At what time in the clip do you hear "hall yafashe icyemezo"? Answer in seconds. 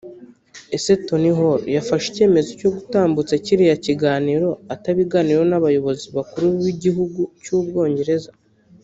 1.37-2.49